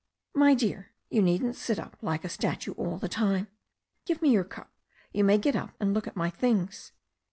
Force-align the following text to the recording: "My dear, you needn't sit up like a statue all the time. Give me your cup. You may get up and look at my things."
"My 0.33 0.55
dear, 0.55 0.93
you 1.11 1.21
needn't 1.21 1.55
sit 1.55 1.77
up 1.77 1.95
like 2.01 2.25
a 2.25 2.29
statue 2.29 2.73
all 2.73 2.97
the 2.97 3.07
time. 3.07 3.49
Give 4.07 4.19
me 4.19 4.29
your 4.31 4.43
cup. 4.43 4.71
You 5.13 5.23
may 5.23 5.37
get 5.37 5.55
up 5.55 5.75
and 5.79 5.93
look 5.93 6.07
at 6.07 6.15
my 6.15 6.31
things." 6.31 6.91